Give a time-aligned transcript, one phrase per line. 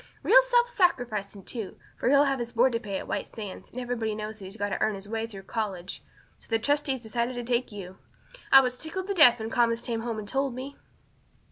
[0.23, 3.79] Real self sacrificing, too, for he'll have his board to pay at White Sands, and
[3.79, 6.01] everybody knows he's got to earn his own way through college.
[6.39, 7.99] So the trustees decided to take you.
[8.51, 10.75] I was tickled to death when Thomas came home and told me."